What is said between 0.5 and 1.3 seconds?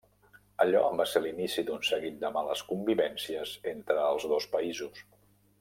Allò va ser